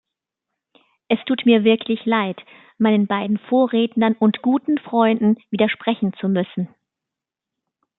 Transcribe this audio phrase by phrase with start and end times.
[1.09, 2.41] Es tut mir wirklich leid,
[2.79, 6.73] meinen beiden Vorrednern und guten Freunden widersprechen zu müssen.